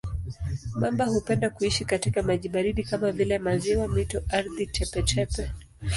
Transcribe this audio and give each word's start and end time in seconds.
Mamba 0.79 1.05
hupenda 1.05 1.49
kuishi 1.49 1.85
katika 1.85 2.23
maji 2.23 2.49
baridi 2.49 2.83
kama 2.83 3.11
vile 3.11 3.39
maziwa, 3.39 3.87
mito, 3.87 4.23
ardhi 4.29 4.67
tepe-tepe. 4.67 5.51